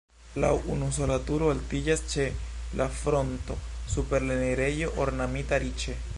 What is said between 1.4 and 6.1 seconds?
altiĝas ĉe la fronto super la enirejo ornamita riĉe.